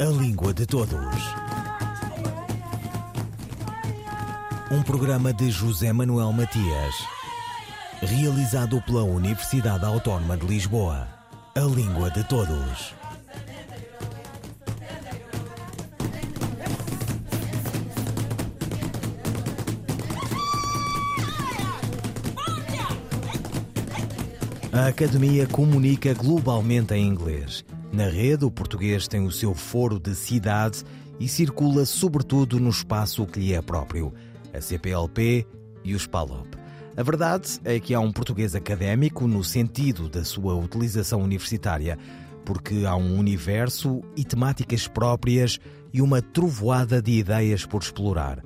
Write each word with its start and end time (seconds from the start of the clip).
A 0.00 0.04
Língua 0.04 0.54
de 0.54 0.64
Todos. 0.64 0.96
Um 4.70 4.80
programa 4.80 5.32
de 5.32 5.50
José 5.50 5.92
Manuel 5.92 6.32
Matias, 6.32 6.94
realizado 8.00 8.80
pela 8.82 9.02
Universidade 9.02 9.84
Autónoma 9.84 10.36
de 10.36 10.46
Lisboa. 10.46 11.08
A 11.56 11.60
Língua 11.62 12.12
de 12.12 12.22
Todos. 12.28 12.94
A 24.72 24.86
Academia 24.86 25.44
comunica 25.48 26.14
globalmente 26.14 26.94
em 26.94 27.04
inglês. 27.04 27.64
Na 27.92 28.06
rede, 28.06 28.44
o 28.44 28.50
português 28.50 29.08
tem 29.08 29.24
o 29.24 29.32
seu 29.32 29.54
foro 29.54 29.98
de 29.98 30.14
cidade 30.14 30.84
e 31.18 31.26
circula 31.26 31.86
sobretudo 31.86 32.60
no 32.60 32.68
espaço 32.68 33.26
que 33.26 33.40
lhe 33.40 33.54
é 33.54 33.62
próprio, 33.62 34.12
a 34.52 34.60
CPLP 34.60 35.46
e 35.82 35.94
o 35.94 35.98
SPALOP. 35.98 36.56
A 36.96 37.02
verdade 37.02 37.58
é 37.64 37.80
que 37.80 37.94
há 37.94 38.00
um 38.00 38.12
português 38.12 38.54
académico 38.54 39.26
no 39.26 39.42
sentido 39.42 40.08
da 40.08 40.24
sua 40.24 40.54
utilização 40.54 41.22
universitária, 41.22 41.98
porque 42.44 42.84
há 42.84 42.94
um 42.94 43.18
universo 43.18 44.02
e 44.16 44.24
temáticas 44.24 44.86
próprias 44.86 45.58
e 45.92 46.02
uma 46.02 46.20
trovoada 46.20 47.00
de 47.00 47.12
ideias 47.12 47.64
por 47.64 47.82
explorar. 47.82 48.42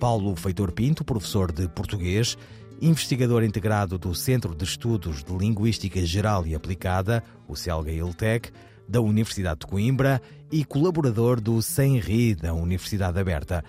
Paulo 0.00 0.34
Feitor 0.34 0.72
Pinto, 0.72 1.04
professor 1.04 1.52
de 1.52 1.68
português, 1.68 2.36
investigador 2.80 3.44
integrado 3.44 3.98
do 3.98 4.14
Centro 4.14 4.54
de 4.54 4.64
Estudos 4.64 5.22
de 5.22 5.36
Linguística 5.36 6.04
Geral 6.04 6.46
e 6.46 6.54
Aplicada, 6.54 7.22
o 7.46 7.54
CELGA-ILTEC, 7.54 8.50
da 8.90 9.00
Universidade 9.00 9.60
de 9.60 9.66
Coimbra 9.66 10.20
e 10.50 10.64
colaborador 10.64 11.40
do 11.40 11.62
SENRI 11.62 12.34
da 12.34 12.52
Universidade 12.52 13.20
Aberta. 13.20 13.64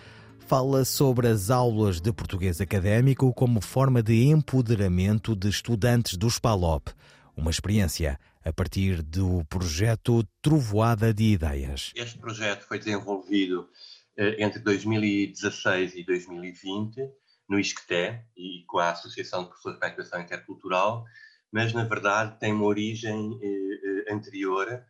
Fala 0.47 0.83
sobre 0.83 1.27
as 1.27 1.51
aulas 1.51 2.01
de 2.01 2.11
português 2.11 2.59
académico 2.59 3.31
como 3.31 3.61
forma 3.61 4.01
de 4.01 4.25
empoderamento 4.25 5.35
de 5.35 5.47
estudantes 5.47 6.17
do 6.17 6.29
SPALOP, 6.29 6.89
uma 7.37 7.51
experiência 7.51 8.19
a 8.43 8.51
partir 8.51 9.03
do 9.03 9.45
projeto 9.45 10.27
Trovoada 10.41 11.13
de 11.13 11.33
Ideias. 11.33 11.91
Este 11.95 12.17
projeto 12.17 12.65
foi 12.67 12.79
desenvolvido 12.79 13.69
eh, 14.17 14.43
entre 14.43 14.59
2016 14.59 15.95
e 15.95 16.03
2020 16.03 16.99
no 17.47 17.59
ISCTE 17.59 18.19
e 18.35 18.63
com 18.65 18.79
a 18.79 18.89
Associação 18.89 19.43
de 19.43 19.49
Professores 19.49 19.77
para 19.77 19.89
a 19.89 19.91
Educação 19.91 20.19
Intercultural, 20.19 21.05
mas 21.51 21.73
na 21.73 21.83
verdade 21.83 22.39
tem 22.39 22.51
uma 22.51 22.65
origem 22.65 23.39
eh, 23.41 24.07
eh 24.09 24.13
anterior. 24.13 24.83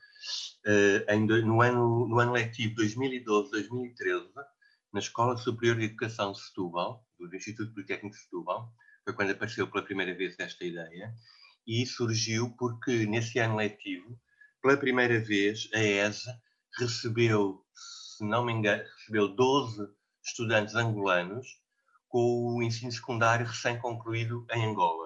Eh, 0.66 1.16
no, 1.44 1.62
ano, 1.62 2.08
no 2.08 2.20
ano 2.20 2.34
letivo 2.34 2.76
2012-2013, 2.76 4.30
na 4.94 5.00
Escola 5.00 5.38
Superior 5.38 5.78
de 5.78 5.86
Educação 5.86 6.32
de 6.32 6.42
Setúbal, 6.42 7.04
do 7.20 7.36
Instituto 7.36 7.74
Politécnico 7.74 8.16
de 8.16 8.22
Setúbal, 8.22 8.72
foi 9.04 9.14
quando 9.14 9.32
apareceu 9.32 9.68
pela 9.68 9.84
primeira 9.84 10.14
vez 10.14 10.36
esta 10.40 10.64
ideia, 10.64 11.14
e 11.66 11.86
surgiu 11.86 12.56
porque 12.58 13.06
nesse 13.06 13.40
ano 13.40 13.56
letivo, 13.56 14.20
pela 14.62 14.78
primeira 14.78 15.20
vez, 15.20 15.68
a 15.74 15.80
ESA 15.80 16.40
recebeu, 16.78 17.64
se 17.74 18.24
não 18.24 18.46
me 18.46 18.54
engano, 18.54 18.84
recebeu 18.84 19.28
12 19.28 19.88
estudantes 20.24 20.76
angolanos 20.76 21.48
com 22.08 22.58
o 22.58 22.62
ensino 22.62 22.92
secundário 22.92 23.46
recém-concluído 23.46 24.46
em 24.52 24.66
Angola. 24.66 25.01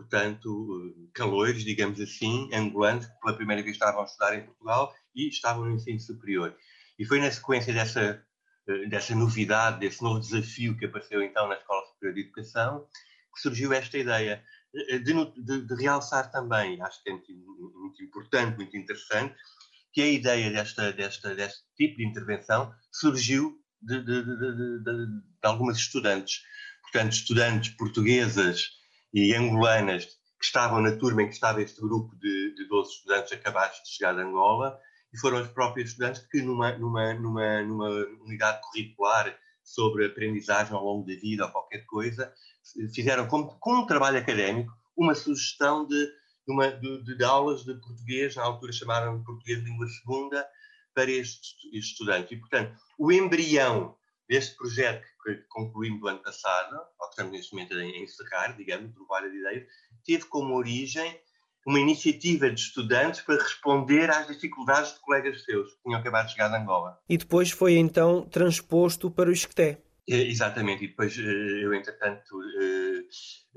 Portanto, 0.00 1.10
calores, 1.12 1.62
digamos 1.62 2.00
assim, 2.00 2.48
angolanos, 2.54 3.04
que 3.04 3.20
pela 3.20 3.36
primeira 3.36 3.62
vez 3.62 3.76
estavam 3.76 4.00
a 4.00 4.04
estudar 4.06 4.34
em 4.34 4.46
Portugal 4.46 4.94
e 5.14 5.28
estavam 5.28 5.66
no 5.66 5.72
ensino 5.72 6.00
superior. 6.00 6.56
E 6.98 7.04
foi 7.04 7.20
na 7.20 7.30
sequência 7.30 7.70
dessa, 7.70 8.24
eh, 8.66 8.86
dessa 8.86 9.14
novidade, 9.14 9.78
desse 9.78 10.02
novo 10.02 10.18
desafio 10.18 10.74
que 10.78 10.86
apareceu 10.86 11.22
então 11.22 11.46
na 11.48 11.56
Escola 11.56 11.84
Superior 11.88 12.14
de 12.14 12.20
Educação, 12.22 12.86
que 13.34 13.42
surgiu 13.42 13.74
esta 13.74 13.98
ideia 13.98 14.42
eh, 14.74 14.98
de, 15.00 15.12
de, 15.12 15.66
de 15.66 15.74
realçar 15.74 16.30
também, 16.30 16.80
acho 16.80 17.02
que 17.02 17.10
é 17.10 17.12
muito, 17.12 17.30
muito, 17.74 18.02
importante, 18.02 18.56
muito 18.56 18.74
interessante, 18.74 19.36
que 19.92 20.00
a 20.00 20.08
ideia 20.08 20.50
desta, 20.50 20.94
desta, 20.94 21.34
deste 21.34 21.62
tipo 21.76 21.98
de 21.98 22.06
intervenção 22.06 22.72
surgiu 22.90 23.60
de, 23.82 24.02
de, 24.02 24.24
de, 24.24 24.82
de, 24.82 25.22
algumas 25.42 25.76
estudantes. 25.76 26.40
Portanto, 26.84 27.12
estudantes 27.12 27.70
portuguesas 27.76 28.79
e 29.12 29.34
angolanas 29.34 30.04
que 30.06 30.44
estavam 30.44 30.80
na 30.80 30.96
turma 30.96 31.22
em 31.22 31.28
que 31.28 31.34
estava 31.34 31.62
este 31.62 31.80
grupo 31.80 32.16
de, 32.16 32.54
de 32.54 32.68
12 32.68 32.92
estudantes 32.92 33.32
acabados 33.32 33.82
de 33.82 33.90
chegar 33.90 34.14
de 34.14 34.22
Angola 34.22 34.78
e 35.12 35.18
foram 35.18 35.38
as 35.38 35.48
próprias 35.48 35.90
estudantes 35.90 36.26
que 36.30 36.40
numa, 36.40 36.72
numa, 36.78 37.14
numa, 37.14 37.62
numa 37.62 37.88
unidade 38.24 38.60
curricular 38.62 39.36
sobre 39.62 40.06
aprendizagem 40.06 40.74
ao 40.74 40.84
longo 40.84 41.06
da 41.06 41.14
vida 41.14 41.44
ou 41.44 41.52
qualquer 41.52 41.84
coisa, 41.86 42.32
fizeram 42.94 43.26
como, 43.26 43.58
como 43.58 43.82
um 43.82 43.86
trabalho 43.86 44.18
académico 44.18 44.72
uma 44.96 45.14
sugestão 45.14 45.86
de, 45.86 46.06
de, 46.06 46.52
uma, 46.52 46.70
de, 46.70 47.16
de 47.16 47.24
aulas 47.24 47.64
de 47.64 47.74
português, 47.74 48.36
na 48.36 48.42
altura 48.42 48.72
chamaram 48.72 49.18
de 49.18 49.24
português 49.24 49.58
de 49.58 49.64
língua 49.64 49.86
segunda, 49.88 50.46
para 50.94 51.10
estes, 51.10 51.54
estes 51.72 51.92
estudantes. 51.92 52.32
E, 52.32 52.36
portanto, 52.36 52.76
o 52.98 53.10
embrião 53.12 53.96
deste 54.28 54.56
projeto 54.56 55.06
que 55.22 55.34
concluímos 55.48 56.00
no 56.00 56.08
ano 56.08 56.22
passado, 56.22 56.76
ou 56.98 57.06
que 57.06 57.12
estamos 57.12 57.32
neste 57.32 57.52
momento 57.52 57.74
a 57.74 57.84
encerrar, 57.84 58.56
digamos, 58.56 58.92
por 58.94 59.06
várias 59.06 59.34
ideias, 59.34 59.66
teve 60.04 60.24
como 60.26 60.54
origem 60.54 61.20
uma 61.66 61.78
iniciativa 61.78 62.50
de 62.50 62.60
estudantes 62.60 63.20
para 63.20 63.42
responder 63.42 64.10
às 64.10 64.26
dificuldades 64.26 64.94
de 64.94 65.00
colegas 65.00 65.44
seus 65.44 65.74
que 65.74 65.82
tinham 65.82 66.00
acabado 66.00 66.26
de 66.26 66.32
chegar 66.32 66.48
de 66.48 66.56
Angola. 66.56 66.98
E 67.08 67.18
depois 67.18 67.50
foi 67.50 67.74
então 67.74 68.26
transposto 68.28 69.10
para 69.10 69.28
o 69.28 69.32
Isqueté. 69.32 69.78
É, 70.08 70.16
exatamente, 70.22 70.84
e 70.84 70.88
depois 70.88 71.16
eh, 71.16 71.64
eu, 71.64 71.72
entretanto, 71.72 72.42
eh, 72.60 73.02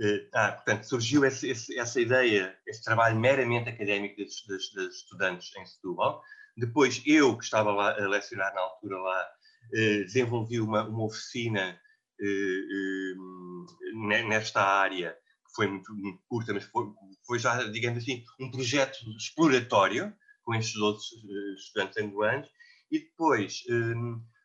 eh, 0.01 0.29
ah, 0.33 0.51
portanto, 0.51 0.83
surgiu 0.83 1.25
esse, 1.25 1.49
esse, 1.49 1.79
essa 1.79 1.99
ideia, 1.99 2.55
esse 2.67 2.83
trabalho 2.83 3.19
meramente 3.19 3.69
académico 3.69 4.17
dos, 4.21 4.43
estudantes 4.91 5.49
em 5.57 5.65
Setúbal, 5.65 6.21
depois, 6.55 7.01
eu, 7.05 7.35
que 7.35 7.43
estava 7.43 7.71
lá 7.71 7.91
a 7.99 8.07
lecionar 8.07 8.53
na 8.53 8.61
altura 8.61 8.97
lá, 8.97 9.27
desenvolvi 9.71 10.59
uma, 10.59 10.87
uma 10.87 11.05
oficina 11.05 11.79
eh, 12.21 12.25
eh, 12.25 14.23
nesta 14.23 14.61
área, 14.61 15.11
que 15.11 15.55
foi 15.55 15.67
muito, 15.67 15.93
muito 15.93 16.21
curta, 16.27 16.53
mas 16.53 16.63
foi, 16.65 16.85
foi, 17.25 17.39
já, 17.39 17.63
digamos 17.65 18.03
assim, 18.03 18.23
um 18.39 18.51
projeto 18.51 18.97
exploratório 19.17 20.13
com 20.43 20.53
estes 20.55 20.75
outros 20.77 21.05
estudantes 21.57 21.97
angolanos, 21.97 22.49
e 22.91 22.99
depois, 22.99 23.63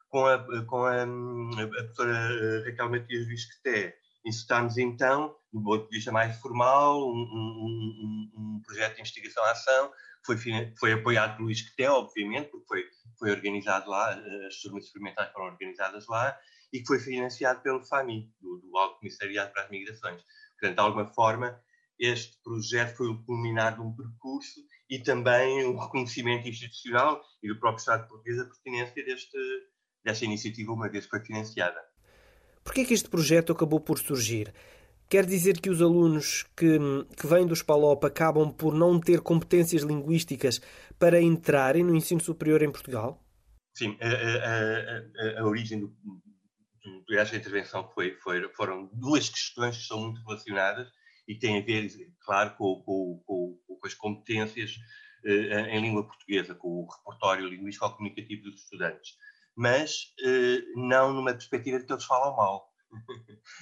com 0.08 0.26
a, 0.26 0.64
com 0.66 0.84
a, 0.84 1.02
a 1.02 1.66
professora 1.66 2.64
Raquel 2.64 2.90
Matias 2.90 3.26
Visqueté, 3.26 3.96
incitámos 4.24 4.78
então, 4.78 5.34
do 5.52 5.62
ponto 5.62 5.88
de 5.88 5.96
vista 5.96 6.12
mais 6.12 6.36
formal, 6.40 7.00
um, 7.00 7.12
um, 7.12 8.30
um, 8.34 8.56
um 8.56 8.62
projeto 8.64 8.94
de 8.94 9.00
investigação-ação 9.00 9.90
foi, 10.24 10.36
foi 10.78 10.92
apoiado 10.92 11.36
pelo 11.36 11.50
ISCTE, 11.50 11.86
obviamente, 11.86 12.50
porque 12.50 12.66
foi, 12.66 12.84
foi 13.18 13.30
organizado 13.30 13.90
lá, 13.90 14.12
eh, 14.12 14.46
as 14.46 14.56
turmas 14.60 14.84
experimentais 14.84 15.30
foram 15.32 15.46
organizadas 15.46 16.06
lá, 16.06 16.38
e 16.72 16.80
que 16.80 16.86
foi 16.86 16.98
financiado 16.98 17.60
pelo 17.62 17.84
FAMI, 17.84 18.30
do, 18.40 18.58
do 18.58 18.76
Alto 18.76 18.98
Comissariado 18.98 19.52
para 19.52 19.64
as 19.64 19.70
Migrações. 19.70 20.22
Portanto, 20.52 20.74
de 20.74 20.80
alguma 20.80 21.06
forma, 21.06 21.60
este 21.98 22.38
projeto 22.42 22.96
foi 22.96 23.08
o 23.08 23.22
culminar 23.24 23.74
de 23.74 23.80
um 23.80 23.94
percurso 23.94 24.60
e 24.88 24.98
também 25.00 25.66
um 25.66 25.76
reconhecimento 25.76 26.48
institucional 26.48 27.20
e 27.42 27.48
do 27.48 27.58
próprio 27.58 27.80
Estado 27.80 28.08
português 28.08 28.38
a 28.38 28.44
pertinência 28.44 29.04
deste, 29.04 29.38
desta 30.04 30.24
iniciativa, 30.24 30.72
uma 30.72 30.88
vez 30.88 31.04
que 31.04 31.10
foi 31.10 31.20
financiada. 31.20 31.80
Por 32.62 32.72
que 32.74 32.82
é 32.82 32.84
que 32.84 32.94
este 32.94 33.08
projeto 33.08 33.52
acabou 33.52 33.80
por 33.80 33.98
surgir? 33.98 34.52
Quer 35.08 35.24
dizer 35.24 35.58
que 35.58 35.70
os 35.70 35.80
alunos 35.80 36.42
que, 36.54 36.78
que 37.16 37.26
vêm 37.26 37.46
do 37.46 37.56
SPALOP 37.56 38.04
acabam 38.04 38.52
por 38.52 38.74
não 38.74 39.00
ter 39.00 39.22
competências 39.22 39.82
linguísticas 39.82 40.60
para 40.98 41.20
entrarem 41.20 41.82
no 41.82 41.96
ensino 41.96 42.20
superior 42.20 42.62
em 42.62 42.70
Portugal? 42.70 43.18
Sim, 43.74 43.96
a, 44.02 44.06
a, 44.06 45.38
a, 45.38 45.40
a 45.40 45.46
origem 45.46 45.80
do, 45.80 45.96
desta 47.08 47.36
intervenção 47.36 47.88
foi, 47.94 48.16
foi, 48.16 48.46
foram 48.54 48.90
duas 48.92 49.30
questões 49.30 49.78
que 49.78 49.84
são 49.84 49.98
muito 49.98 50.20
relacionadas 50.26 50.88
e 51.26 51.34
têm 51.34 51.58
a 51.58 51.64
ver, 51.64 51.88
claro, 52.20 52.54
com, 52.56 52.82
com, 52.82 53.22
com, 53.26 53.58
com 53.66 53.86
as 53.86 53.94
competências 53.94 54.76
eh, 55.24 55.76
em 55.76 55.80
língua 55.80 56.06
portuguesa, 56.06 56.54
com 56.54 56.68
o 56.68 56.86
repertório 56.86 57.48
linguístico-comunicativo 57.48 58.42
dos 58.42 58.62
estudantes, 58.62 59.16
mas 59.56 60.14
eh, 60.22 60.62
não 60.76 61.14
numa 61.14 61.32
perspectiva 61.32 61.78
de 61.78 61.86
que 61.86 61.92
eles 61.92 62.04
falam 62.04 62.36
mal 62.36 62.67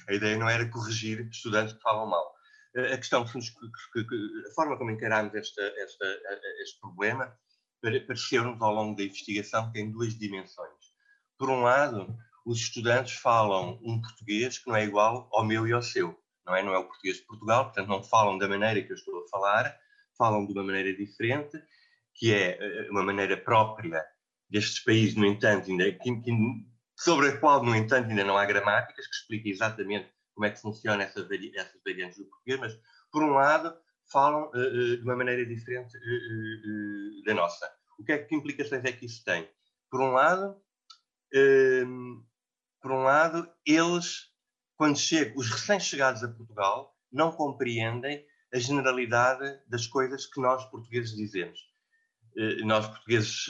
a 0.07 0.13
ideia 0.13 0.37
não 0.37 0.49
era 0.49 0.69
corrigir 0.69 1.27
estudantes 1.29 1.73
que 1.73 1.81
falam 1.81 2.07
mal. 2.07 2.35
A 2.75 2.97
questão, 2.97 3.23
a 3.23 4.53
forma 4.53 4.77
como 4.77 4.91
encaramos 4.91 5.33
esta, 5.33 5.61
esta, 5.61 6.05
este 6.61 6.79
problema 6.79 7.35
pareceu-nos 7.81 8.61
ao 8.61 8.73
longo 8.73 8.95
da 8.95 9.03
investigação 9.03 9.67
que 9.67 9.73
tem 9.73 9.91
duas 9.91 10.17
dimensões. 10.17 10.93
Por 11.37 11.49
um 11.49 11.61
lado, 11.61 12.15
os 12.45 12.59
estudantes 12.59 13.13
falam 13.13 13.79
um 13.83 14.01
português 14.01 14.57
que 14.57 14.67
não 14.67 14.75
é 14.75 14.83
igual 14.83 15.29
ao 15.33 15.45
meu 15.45 15.67
e 15.67 15.73
ao 15.73 15.81
seu. 15.81 16.17
Não 16.45 16.55
é, 16.55 16.63
não 16.63 16.73
é 16.73 16.77
o 16.77 16.85
português 16.85 17.17
de 17.17 17.23
Portugal, 17.23 17.65
portanto 17.65 17.87
não 17.89 18.03
falam 18.03 18.37
da 18.37 18.47
maneira 18.47 18.81
que 18.81 18.91
eu 18.91 18.95
estou 18.95 19.23
a 19.23 19.27
falar, 19.27 19.77
falam 20.17 20.45
de 20.45 20.53
uma 20.53 20.63
maneira 20.63 20.95
diferente, 20.95 21.61
que 22.15 22.33
é 22.33 22.57
eh, 22.57 22.89
uma 22.89 23.03
maneira 23.03 23.35
própria 23.35 24.03
destes 24.49 24.79
países, 24.79 25.15
no 25.15 25.25
entanto, 25.25 25.69
ainda, 25.69 25.91
que, 25.91 26.21
que, 26.21 26.31
sobre 26.97 27.29
a 27.29 27.39
qual, 27.39 27.63
no 27.63 27.75
entanto, 27.75 28.09
ainda 28.09 28.23
não 28.23 28.37
há 28.37 28.45
gramáticas 28.45 29.05
que 29.07 29.15
expliquem 29.15 29.51
exatamente 29.51 30.11
como 30.33 30.45
é 30.45 30.49
que 30.49 30.59
funciona 30.59 31.03
essa 31.03 31.23
vari, 31.23 31.51
essas 31.55 31.79
variantes 31.85 32.17
do 32.17 32.25
português, 32.25 32.59
mas, 32.59 32.79
por 33.11 33.23
um 33.23 33.31
lado, 33.31 33.75
falam 34.11 34.49
uh, 34.49 34.57
uh, 34.57 34.97
de 34.97 35.03
uma 35.03 35.15
maneira 35.15 35.45
diferente 35.45 35.95
uh, 35.95 37.23
da 37.23 37.35
nossa. 37.35 37.71
O 37.99 38.03
que, 38.03 38.11
é, 38.11 38.17
que 38.17 38.35
implicações 38.35 38.83
é 38.83 38.91
que 38.91 39.05
isso 39.05 39.23
tem? 39.23 39.47
Por 39.89 40.01
um 40.01 40.11
lado, 40.11 40.61
ehm, 41.33 42.21
por 42.81 42.91
um 42.91 43.03
lado, 43.03 43.49
eles, 43.65 44.31
quando 44.75 44.97
chegam, 44.97 45.37
os 45.37 45.49
recém-chegados 45.49 46.23
a 46.23 46.27
Portugal, 46.27 46.95
não 47.11 47.31
compreendem 47.31 48.25
a 48.53 48.59
generalidade 48.59 49.59
das 49.67 49.87
coisas 49.87 50.25
que 50.25 50.39
nós 50.41 50.63
portugueses 50.69 51.15
dizemos. 51.15 51.59
Nós 52.65 52.85
portugueses, 52.85 53.47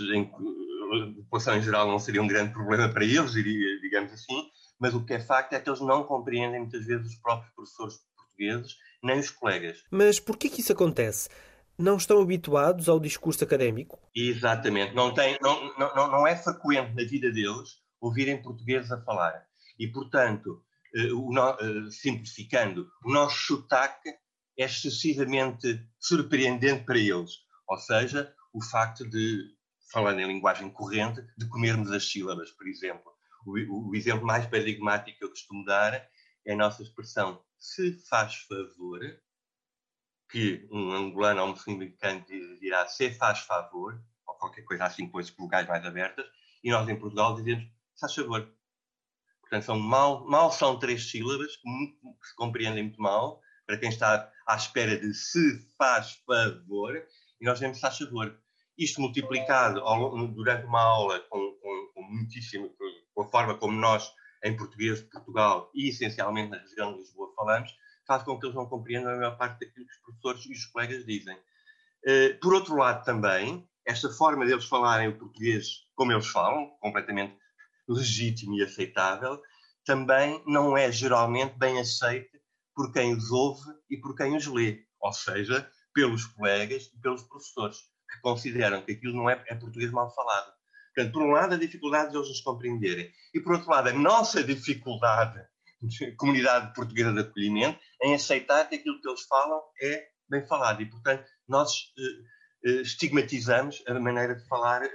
em 0.93 1.13
população 1.15 1.57
em 1.57 1.61
geral, 1.61 1.87
não 1.87 1.99
seria 1.99 2.21
um 2.21 2.27
grande 2.27 2.53
problema 2.53 2.89
para 2.89 3.03
eles, 3.03 3.31
digamos 3.33 4.11
assim, 4.13 4.49
mas 4.79 4.93
o 4.93 5.03
que 5.03 5.13
é 5.13 5.19
facto 5.19 5.53
é 5.53 5.59
que 5.59 5.69
eles 5.69 5.81
não 5.81 6.03
compreendem 6.03 6.61
muitas 6.61 6.85
vezes 6.85 7.07
os 7.07 7.15
próprios 7.19 7.53
professores 7.53 7.95
portugueses, 8.15 8.75
nem 9.03 9.19
os 9.19 9.29
colegas. 9.29 9.83
Mas 9.91 10.19
por 10.19 10.37
que 10.37 10.47
isso 10.47 10.71
acontece? 10.71 11.29
Não 11.77 11.97
estão 11.97 12.21
habituados 12.21 12.89
ao 12.89 12.99
discurso 12.99 13.43
académico? 13.43 13.99
Exatamente. 14.15 14.95
Não, 14.95 15.13
tem, 15.13 15.37
não, 15.41 15.77
não, 15.77 16.11
não 16.11 16.27
é 16.27 16.35
frequente 16.35 16.95
na 16.95 17.03
vida 17.03 17.31
deles 17.31 17.69
ouvirem 18.01 18.41
português 18.41 18.91
a 18.91 19.01
falar. 19.01 19.45
E, 19.79 19.87
portanto, 19.87 20.63
eh, 20.95 21.09
eh, 21.09 21.91
simplificando, 21.91 22.87
o 23.03 23.11
nosso 23.11 23.37
sotaque 23.45 24.09
é 24.57 24.65
excessivamente 24.65 25.79
surpreendente 25.99 26.83
para 26.83 26.97
eles. 26.97 27.31
Ou 27.67 27.77
seja, 27.77 28.33
o 28.53 28.63
facto 28.63 29.07
de, 29.07 29.43
falando 29.91 30.19
em 30.19 30.27
linguagem 30.27 30.69
corrente, 30.69 31.21
de 31.37 31.47
comermos 31.47 31.91
as 31.91 32.09
sílabas, 32.09 32.51
por 32.51 32.67
exemplo. 32.67 33.11
O, 33.45 33.89
o 33.89 33.95
exemplo 33.95 34.25
mais 34.25 34.45
paradigmático 34.45 35.17
que 35.17 35.23
eu 35.23 35.29
costumo 35.29 35.63
dar 35.63 35.93
é 36.45 36.53
a 36.53 36.55
nossa 36.55 36.83
expressão 36.83 37.41
se 37.57 37.93
faz 38.07 38.35
favor, 38.35 38.99
que 40.29 40.67
um 40.71 40.91
angolano 40.91 41.41
ou 41.41 41.47
um 41.47 41.51
moçambicano 41.51 42.25
dirá 42.59 42.85
se 42.87 43.11
faz 43.11 43.39
favor, 43.39 44.01
ou 44.27 44.35
qualquer 44.35 44.63
coisa 44.63 44.85
assim 44.85 45.09
com 45.09 45.19
as 45.19 45.29
vogais 45.29 45.67
mais 45.67 45.85
abertas, 45.85 46.25
e 46.63 46.69
nós 46.69 46.87
em 46.89 46.99
Portugal 46.99 47.35
dizemos 47.35 47.63
se 47.63 48.01
faz 48.01 48.13
favor. 48.13 48.53
Portanto, 49.41 49.63
são 49.63 49.79
mal, 49.79 50.25
mal 50.27 50.51
são 50.51 50.77
três 50.77 51.09
sílabas 51.09 51.55
que, 51.55 51.69
muito, 51.69 52.19
que 52.19 52.27
se 52.27 52.35
compreendem 52.35 52.83
muito 52.83 53.01
mal 53.01 53.41
para 53.65 53.77
quem 53.77 53.89
está 53.89 54.31
à 54.45 54.55
espera 54.55 54.97
de 54.99 55.13
se 55.13 55.65
faz 55.77 56.21
favor, 56.25 56.95
e 57.39 57.45
nós 57.45 57.55
dizemos 57.55 57.77
se 57.77 57.81
faz 57.81 57.97
favor. 57.97 58.37
Isto 58.77 59.01
multiplicado 59.01 59.79
ao, 59.81 60.27
durante 60.27 60.65
uma 60.65 60.81
aula 60.81 61.19
com, 61.29 61.57
com, 61.61 61.91
com 61.93 62.01
muitíssimo, 62.03 62.71
com 63.13 63.21
a 63.21 63.27
forma 63.27 63.57
como 63.57 63.79
nós, 63.79 64.11
em 64.43 64.55
português 64.55 64.99
de 64.99 65.09
Portugal 65.09 65.71
e 65.73 65.89
essencialmente 65.89 66.51
na 66.51 66.57
região 66.57 66.93
de 66.93 66.99
Lisboa, 66.99 67.33
falamos, 67.35 67.75
faz 68.05 68.23
com 68.23 68.39
que 68.39 68.45
eles 68.45 68.55
não 68.55 68.67
compreendam 68.67 69.11
a 69.11 69.17
maior 69.17 69.37
parte 69.37 69.65
daquilo 69.65 69.85
que 69.85 69.91
os 69.91 69.99
professores 69.99 70.45
e 70.45 70.51
os 70.53 70.65
colegas 70.67 71.05
dizem. 71.05 71.37
Eh, 72.05 72.33
por 72.41 72.53
outro 72.53 72.75
lado, 72.75 73.03
também, 73.03 73.67
esta 73.85 74.09
forma 74.09 74.45
deles 74.45 74.65
falarem 74.65 75.09
o 75.09 75.17
português 75.17 75.87
como 75.95 76.11
eles 76.11 76.27
falam, 76.27 76.69
completamente 76.79 77.35
legítimo 77.87 78.55
e 78.55 78.63
aceitável, 78.63 79.41
também 79.83 80.41
não 80.45 80.77
é 80.77 80.91
geralmente 80.91 81.57
bem 81.57 81.79
aceite 81.79 82.39
por 82.75 82.93
quem 82.93 83.15
os 83.15 83.31
ouve 83.31 83.63
e 83.89 83.97
por 83.97 84.15
quem 84.15 84.35
os 84.35 84.45
lê, 84.45 84.85
ou 84.99 85.11
seja, 85.11 85.69
pelos 85.93 86.25
colegas 86.27 86.91
e 86.93 87.01
pelos 87.01 87.23
professores, 87.23 87.77
que 88.09 88.19
consideram 88.21 88.81
que 88.81 88.93
aquilo 88.93 89.15
não 89.15 89.29
é, 89.29 89.43
é 89.47 89.55
português 89.55 89.91
mal 89.91 90.13
falado. 90.13 90.51
Portanto, 90.93 91.13
por 91.13 91.21
um 91.21 91.31
lado, 91.31 91.53
a 91.53 91.57
dificuldade 91.57 92.11
de 92.11 92.17
eles 92.17 92.29
nos 92.29 92.41
compreenderem. 92.41 93.11
E, 93.33 93.39
por 93.39 93.53
outro 93.53 93.69
lado, 93.69 93.89
a 93.89 93.93
nossa 93.93 94.43
dificuldade, 94.43 95.39
comunidade 96.17 96.73
portuguesa 96.73 97.13
de 97.13 97.19
acolhimento, 97.19 97.79
em 98.01 98.15
aceitar 98.15 98.67
que 98.67 98.75
aquilo 98.75 98.99
que 98.99 99.07
eles 99.07 99.21
falam 99.23 99.61
é 99.81 100.07
bem 100.27 100.45
falado. 100.47 100.81
E, 100.81 100.89
portanto, 100.89 101.23
nós 101.47 101.71
eh, 101.97 102.69
eh, 102.69 102.81
estigmatizamos 102.81 103.83
a 103.87 103.93
maneira 103.99 104.35
de 104.35 104.47
falar 104.47 104.83
eh, 104.83 104.89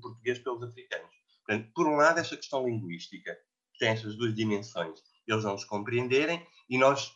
português 0.00 0.38
pelos 0.38 0.62
africanos. 0.62 1.10
Portanto, 1.44 1.70
por 1.74 1.88
um 1.88 1.96
lado, 1.96 2.20
esta 2.20 2.36
questão 2.36 2.64
linguística, 2.64 3.34
que 3.72 3.78
tem 3.80 3.88
estas 3.88 4.16
duas 4.16 4.34
dimensões, 4.34 5.00
eles 5.26 5.44
não 5.44 5.52
nos 5.52 5.64
compreenderem 5.64 6.46
e 6.70 6.78
nós, 6.78 7.12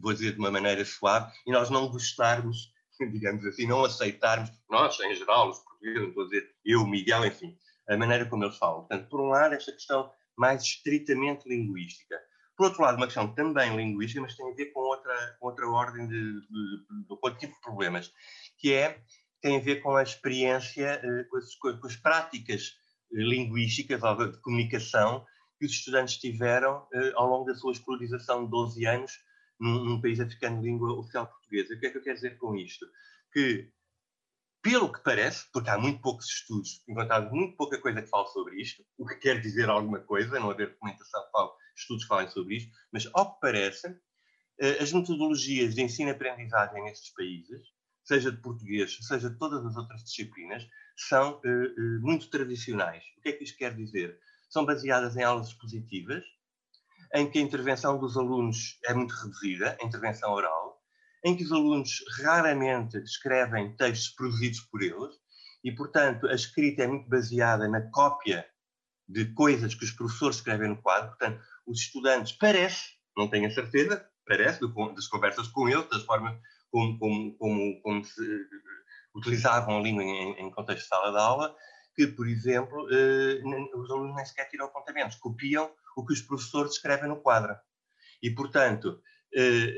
vou 0.00 0.12
dizer 0.12 0.32
de 0.32 0.38
uma 0.38 0.50
maneira 0.50 0.84
suave, 0.84 1.32
e 1.46 1.50
nós 1.50 1.70
não 1.70 1.88
gostarmos, 1.88 2.72
digamos 3.12 3.44
assim, 3.46 3.66
não 3.66 3.84
aceitarmos, 3.84 4.50
nós, 4.68 4.98
em 5.00 5.14
geral, 5.14 5.50
os 5.50 5.58
português, 5.58 5.96
não 5.96 6.08
estou 6.08 6.22
a 6.24 6.26
dizer 6.26 6.54
eu, 6.64 6.86
Miguel, 6.86 7.24
enfim, 7.26 7.56
a 7.88 7.96
maneira 7.96 8.26
como 8.26 8.44
eles 8.44 8.56
falam. 8.56 8.80
Portanto, 8.80 9.08
por 9.08 9.20
um 9.20 9.28
lado, 9.28 9.54
esta 9.54 9.72
questão 9.72 10.10
mais 10.36 10.62
estritamente 10.62 11.48
linguística. 11.48 12.16
Por 12.56 12.66
outro 12.66 12.82
lado, 12.82 12.96
uma 12.96 13.06
questão 13.06 13.34
também 13.34 13.74
linguística, 13.76 14.20
mas 14.20 14.36
tem 14.36 14.50
a 14.50 14.54
ver 14.54 14.66
com 14.66 14.80
outra, 14.80 15.36
com 15.40 15.46
outra 15.46 15.68
ordem 15.68 16.06
de, 16.06 16.14
de, 16.14 17.06
de, 17.06 17.06
outro 17.08 17.38
tipo 17.38 17.54
de 17.54 17.60
problemas, 17.60 18.12
que 18.58 18.72
é, 18.72 19.02
tem 19.40 19.56
a 19.56 19.60
ver 19.60 19.82
com 19.82 19.96
a 19.96 20.02
experiência, 20.02 21.00
eh, 21.02 21.24
com 21.24 21.36
as, 21.38 21.54
com 21.54 21.86
as 21.86 21.96
práticas 21.96 22.74
eh, 23.12 23.22
linguísticas 23.22 24.00
de 24.00 24.40
comunicação 24.42 25.24
que 25.58 25.66
os 25.66 25.72
estudantes 25.72 26.18
tiveram 26.18 26.86
eh, 26.92 27.12
ao 27.14 27.28
longo 27.28 27.46
da 27.46 27.54
sua 27.54 27.72
escolarização 27.72 28.44
de 28.44 28.50
12 28.50 28.86
anos 28.86 29.12
num, 29.60 29.84
num 29.84 30.00
país 30.00 30.18
africano 30.18 30.60
de 30.60 30.68
língua 30.68 30.98
oficial 30.98 31.26
portuguesa. 31.26 31.74
O 31.74 31.78
que 31.78 31.86
é 31.86 31.90
que 31.90 31.98
eu 31.98 32.02
quero 32.02 32.16
dizer 32.16 32.38
com 32.38 32.56
isto? 32.56 32.86
Que 33.32 33.70
pelo 34.62 34.92
que 34.92 35.02
parece, 35.02 35.46
porque 35.52 35.70
há 35.70 35.78
muito 35.78 36.00
poucos 36.00 36.26
estudos, 36.26 36.82
encontrado 36.88 37.30
muito 37.34 37.56
pouca 37.56 37.78
coisa 37.78 38.02
que 38.02 38.08
fale 38.08 38.28
sobre 38.28 38.60
isto, 38.60 38.84
o 38.98 39.06
que 39.06 39.16
quer 39.16 39.40
dizer 39.40 39.68
alguma 39.68 40.00
coisa, 40.00 40.38
não 40.38 40.50
haver 40.50 40.70
documentação 40.70 41.24
que 41.24 41.30
fale, 41.30 41.50
estudos 41.74 42.04
que 42.04 42.08
falem 42.08 42.28
sobre 42.28 42.56
isto, 42.56 42.72
mas 42.92 43.08
ao 43.14 43.34
que 43.34 43.40
parece, 43.40 43.88
eh, 44.60 44.82
as 44.82 44.92
metodologias 44.92 45.74
de 45.74 45.82
ensino-aprendizagem 45.82 46.82
nestes 46.84 47.10
países, 47.14 47.62
seja 48.04 48.30
de 48.30 48.38
português, 48.38 48.98
seja 49.00 49.30
de 49.30 49.38
todas 49.38 49.64
as 49.64 49.76
outras 49.76 50.02
disciplinas, 50.04 50.66
são 50.96 51.34
uh, 51.34 51.38
uh, 51.40 52.00
muito 52.00 52.28
tradicionais. 52.28 53.04
O 53.16 53.22
que 53.22 53.28
é 53.30 53.32
que 53.32 53.44
isto 53.44 53.56
quer 53.56 53.74
dizer? 53.74 54.18
São 54.50 54.66
baseadas 54.66 55.16
em 55.16 55.22
aulas 55.22 55.48
expositivas, 55.48 56.24
em 57.14 57.30
que 57.30 57.38
a 57.38 57.42
intervenção 57.42 57.98
dos 57.98 58.16
alunos 58.16 58.78
é 58.84 58.94
muito 58.94 59.14
reduzida, 59.14 59.76
a 59.80 59.84
intervenção 59.84 60.32
oral, 60.32 60.80
em 61.24 61.36
que 61.36 61.44
os 61.44 61.52
alunos 61.52 62.02
raramente 62.22 62.96
escrevem 62.98 63.76
textos 63.76 64.10
produzidos 64.10 64.60
por 64.60 64.82
eles 64.82 65.14
e, 65.62 65.72
portanto, 65.72 66.26
a 66.26 66.34
escrita 66.34 66.84
é 66.84 66.86
muito 66.86 67.08
baseada 67.08 67.68
na 67.68 67.82
cópia 67.90 68.46
de 69.08 69.26
coisas 69.34 69.74
que 69.74 69.84
os 69.84 69.90
professores 69.90 70.36
escrevem 70.36 70.68
no 70.68 70.80
quadro. 70.80 71.08
Portanto, 71.08 71.42
os 71.66 71.80
estudantes 71.80 72.32
parece, 72.32 72.94
não 73.16 73.28
tenho 73.28 73.48
a 73.48 73.50
certeza, 73.50 74.08
parece, 74.26 74.60
das 74.94 75.08
conversas 75.08 75.48
com 75.48 75.68
eles, 75.68 75.88
das 75.90 76.04
formas 76.04 76.38
como, 76.70 76.98
como, 76.98 77.36
como, 77.36 77.82
como 77.82 78.04
se 78.04 78.22
utilizavam 79.14 79.78
a 79.78 79.82
língua 79.82 80.04
em, 80.04 80.40
em, 80.40 80.50
contexto 80.50 80.82
de 80.82 80.88
sala 80.88 81.10
de 81.10 81.18
aula, 81.18 81.56
que, 81.94 82.06
por 82.06 82.28
exemplo, 82.28 82.88
eh, 82.92 83.40
os 83.74 83.90
alunos 83.90 84.16
nem 84.16 84.24
sequer 84.24 84.48
tiram 84.48 84.66
apontamentos, 84.66 85.16
copiam 85.16 85.70
o 85.96 86.04
que 86.04 86.12
os 86.12 86.22
professores 86.22 86.72
escrevem 86.72 87.08
no 87.08 87.20
quadro. 87.20 87.54
E, 88.22 88.30
portanto, 88.30 89.00
eh, 89.34 89.74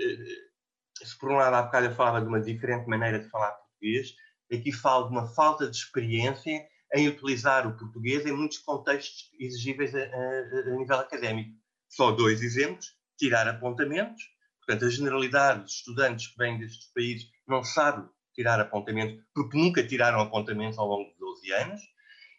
se 1.02 1.18
por 1.18 1.30
um 1.30 1.36
lado 1.36 1.54
há 1.54 1.62
bocado 1.62 1.86
eu 1.86 1.94
falava 1.94 2.20
de 2.20 2.26
uma 2.26 2.40
diferente 2.40 2.88
maneira 2.88 3.18
de 3.18 3.28
falar 3.28 3.52
português, 3.52 4.14
aqui 4.52 4.72
falo 4.72 5.06
de 5.06 5.12
uma 5.12 5.26
falta 5.34 5.68
de 5.68 5.76
experiência 5.76 6.66
em 6.94 7.08
utilizar 7.08 7.66
o 7.66 7.76
português 7.76 8.26
em 8.26 8.32
muitos 8.32 8.58
contextos 8.58 9.30
exigíveis 9.38 9.94
a, 9.94 9.98
a, 9.98 10.72
a 10.72 10.76
nível 10.76 10.98
académico. 10.98 11.56
Só 11.88 12.12
dois 12.12 12.42
exemplos: 12.42 12.86
tirar 13.18 13.48
apontamentos. 13.48 14.22
Portanto, 14.64 14.84
a 14.84 14.90
generalidade 14.90 15.62
dos 15.62 15.72
estudantes 15.72 16.28
que 16.28 16.38
vêm 16.38 16.58
destes 16.58 16.92
países 16.92 17.28
não 17.48 17.64
sabe 17.64 18.08
tirar 18.34 18.60
apontamentos 18.60 19.22
porque 19.34 19.56
nunca 19.56 19.86
tiraram 19.86 20.20
apontamentos 20.20 20.78
ao 20.78 20.86
longo 20.86 21.10
de 21.10 21.18
12 21.18 21.52
anos. 21.52 21.80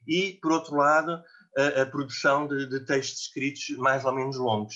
E, 0.07 0.39
por 0.41 0.51
outro 0.51 0.75
lado, 0.75 1.22
a, 1.57 1.81
a 1.81 1.86
produção 1.86 2.48
de, 2.48 2.67
de, 2.67 2.86
textos 2.86 3.22
escritos 3.22 3.69
mais 3.77 4.05
ou 4.05 4.13
menos 4.13 4.38
longos. 4.38 4.75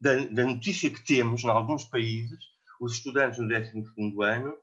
Da, 0.00 0.14
da 0.26 0.44
notícia 0.44 0.90
que 0.90 1.04
temos 1.04 1.42
em 1.42 1.48
alguns 1.48 1.84
países, 1.84 2.38
os 2.80 2.94
estudantes 2.94 3.38
no 3.38 3.48
12 3.48 4.22
ano 4.22 4.54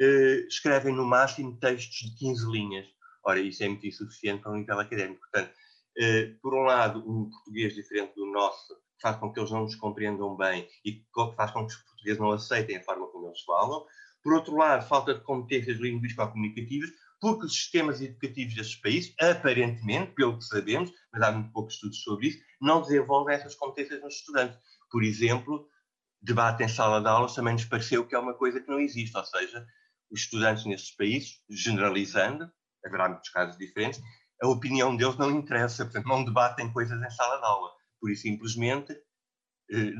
eh, 0.00 0.46
escrevem 0.48 0.94
no 0.94 1.04
máximo 1.04 1.56
textos 1.58 2.10
de 2.10 2.16
15 2.16 2.50
linhas. 2.50 2.86
Ora, 3.24 3.38
isso 3.38 3.62
é 3.62 3.68
muito 3.68 3.86
insuficiente 3.86 4.42
para 4.42 4.52
um 4.52 4.56
nível 4.56 4.80
académico. 4.80 5.20
Portanto, 5.20 5.54
eh, 5.98 6.34
por 6.42 6.54
um 6.54 6.62
lado, 6.62 6.98
um 7.00 7.30
português 7.30 7.74
diferente 7.74 8.14
do 8.14 8.26
nosso 8.26 8.74
faz 9.00 9.16
com 9.16 9.32
que 9.32 9.40
eles 9.40 9.50
não 9.50 9.62
nos 9.62 9.74
compreendam 9.76 10.36
bem 10.36 10.68
e 10.84 11.04
faz 11.36 11.50
com 11.50 11.66
que 11.66 11.72
os 11.74 11.82
portugueses 11.82 12.18
não 12.18 12.32
aceitem 12.32 12.76
a 12.76 12.82
forma 12.82 13.06
como 13.08 13.28
eles 13.28 13.42
falam. 13.42 13.84
Por 14.22 14.34
outro 14.34 14.56
lado, 14.56 14.86
falta 14.86 15.14
de 15.14 15.20
competências 15.20 15.78
linguístico-comunicativas, 15.78 16.90
porque 17.20 17.46
os 17.46 17.54
sistemas 17.54 18.00
educativos 18.00 18.54
destes 18.54 18.80
países, 18.80 19.14
aparentemente, 19.20 20.12
pelo 20.12 20.38
que 20.38 20.44
sabemos, 20.44 20.90
mas 21.12 21.22
há 21.22 21.32
muito 21.32 21.52
poucos 21.52 21.74
estudos 21.74 22.02
sobre 22.02 22.28
isso, 22.28 22.38
não 22.60 22.80
desenvolvem 22.80 23.34
essas 23.34 23.54
competências 23.54 24.02
nos 24.02 24.14
estudantes. 24.14 24.58
Por 24.90 25.04
exemplo, 25.04 25.68
debate 26.22 26.62
em 26.62 26.68
sala 26.68 27.00
de 27.00 27.08
aulas 27.08 27.34
também 27.34 27.52
nos 27.52 27.64
pareceu 27.64 28.06
que 28.06 28.14
é 28.14 28.18
uma 28.18 28.34
coisa 28.34 28.60
que 28.60 28.68
não 28.68 28.80
existe, 28.80 29.16
ou 29.16 29.24
seja, 29.24 29.66
os 30.10 30.20
estudantes 30.20 30.64
nestes 30.64 30.96
países, 30.96 31.40
generalizando, 31.48 32.50
haverá 32.84 33.08
muitos 33.08 33.30
casos 33.30 33.56
diferentes, 33.58 34.00
a 34.42 34.48
opinião 34.48 34.96
deles 34.96 35.16
não 35.16 35.30
interessa, 35.30 35.84
portanto, 35.84 36.06
não 36.06 36.24
debatem 36.24 36.72
coisas 36.72 37.00
em 37.00 37.10
sala 37.10 37.36
de 37.36 37.44
aula. 37.44 37.70
Por 38.00 38.10
isso, 38.10 38.22
simplesmente, 38.22 38.96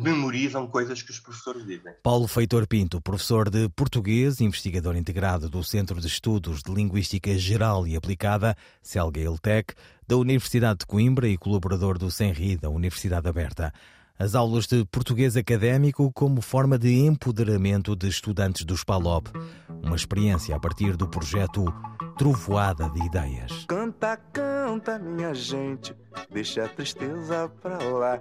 memorizam 0.00 0.66
coisas 0.66 1.02
que 1.02 1.10
os 1.10 1.20
professores 1.20 1.64
dizem. 1.64 1.92
Paulo 2.02 2.26
Feitor 2.26 2.66
Pinto, 2.66 3.00
professor 3.00 3.48
de 3.48 3.68
português, 3.70 4.40
investigador 4.40 4.96
integrado 4.96 5.48
do 5.48 5.62
Centro 5.62 6.00
de 6.00 6.06
Estudos 6.06 6.62
de 6.62 6.72
Linguística 6.72 7.36
Geral 7.38 7.86
e 7.86 7.96
Aplicada, 7.96 8.56
CELGA-ILTEC, 8.82 9.74
da 10.06 10.16
Universidade 10.16 10.80
de 10.80 10.86
Coimbra 10.86 11.28
e 11.28 11.38
colaborador 11.38 11.96
do 11.96 12.10
SENRI, 12.10 12.56
da 12.56 12.68
Universidade 12.68 13.28
Aberta. 13.28 13.72
As 14.18 14.34
aulas 14.34 14.66
de 14.66 14.84
português 14.84 15.34
académico 15.34 16.12
como 16.12 16.42
forma 16.42 16.78
de 16.78 16.92
empoderamento 16.92 17.96
de 17.96 18.06
estudantes 18.06 18.66
do 18.66 18.76
SPALOP. 18.76 19.30
Uma 19.82 19.96
experiência 19.96 20.54
a 20.54 20.60
partir 20.60 20.94
do 20.94 21.08
projeto 21.08 21.64
Trovoada 22.18 22.90
de 22.90 23.02
Ideias. 23.06 23.64
Canta, 23.66 24.18
canta, 24.30 24.98
minha 24.98 25.32
gente, 25.32 25.96
deixa 26.30 26.66
a 26.66 26.68
tristeza 26.68 27.48
pra 27.62 27.78
lá. 27.78 28.20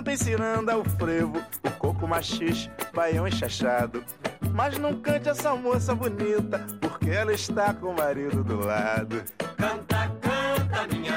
Cantem 0.00 0.16
ciranda, 0.16 0.78
o 0.78 0.82
frevo, 0.82 1.44
o 1.62 1.70
coco 1.72 2.08
machixe, 2.08 2.70
baião 2.94 3.28
enxachado. 3.28 4.02
Mas 4.50 4.78
não 4.78 4.98
cante 4.98 5.28
essa 5.28 5.54
moça 5.54 5.94
bonita, 5.94 6.66
porque 6.80 7.10
ela 7.10 7.34
está 7.34 7.74
com 7.74 7.88
o 7.88 7.94
marido 7.94 8.42
do 8.42 8.64
lado. 8.64 9.22
Canta, 9.58 10.10
canta, 10.22 10.96
minha 10.96 11.09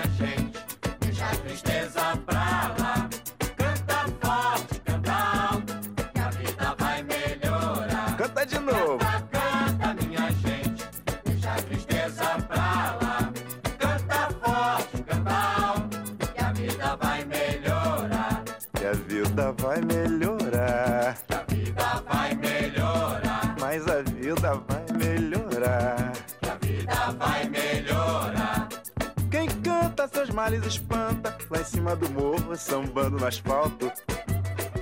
no 33.10 33.26
asfalto. 33.26 33.92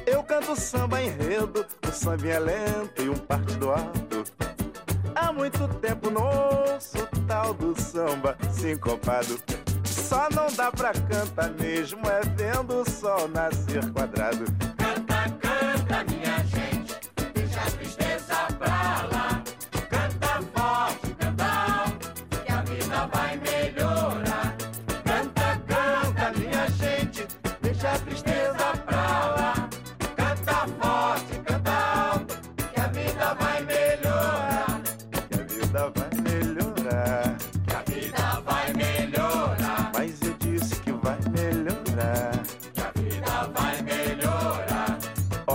Eu 0.06 0.24
canto 0.24 0.56
samba 0.56 1.02
enredo, 1.02 1.66
o 1.88 1.92
samba 1.92 2.28
é 2.28 2.40
lento 2.40 3.02
e 3.02 3.10
um 3.10 3.18
partido 3.18 3.72
alto. 3.72 4.24
Há 5.16 5.32
muito 5.32 5.68
tempo 5.76 6.10
não 6.10 6.24
ouço 6.24 7.08
tal 7.28 7.54
do 7.54 7.80
samba 7.80 8.38
sincopado. 8.52 9.40
Só 9.86 10.28
não 10.36 10.48
dá 10.56 10.72
pra 10.72 10.92
cantar 10.92 11.52
mesmo, 11.52 12.02
é 12.08 12.22
vendo 12.36 12.82
o 12.82 12.90
sol 12.90 13.28
nascer 13.30 13.90
quadrado. 13.92 14.46
Canta, 14.78 15.30
canta, 15.40 16.04
minha 16.12 16.31